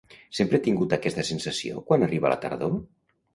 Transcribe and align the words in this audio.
Sempre 0.37 0.59
ha 0.61 0.63
tingut 0.67 0.95
aquesta 0.97 1.25
sensació 1.27 1.85
quan 1.91 2.07
arriba 2.07 2.33
la 2.35 2.41
tardor? 2.47 2.75